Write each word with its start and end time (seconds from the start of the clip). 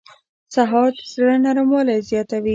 سهار 0.55 0.91
د 0.97 1.01
زړه 1.13 1.35
نرموالی 1.45 1.99
زیاتوي. 2.09 2.49